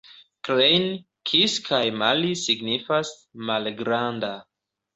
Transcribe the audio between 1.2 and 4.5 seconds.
kis kaj mali signifas: malgranda.